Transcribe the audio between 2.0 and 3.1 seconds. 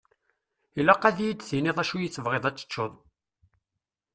tebɣiḍ ad teččeḍ.